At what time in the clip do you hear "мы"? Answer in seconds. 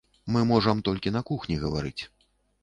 0.35-0.39